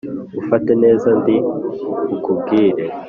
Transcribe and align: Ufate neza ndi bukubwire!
Ufate 0.41 0.71
neza 0.83 1.09
ndi 1.19 1.35
bukubwire! 2.07 2.83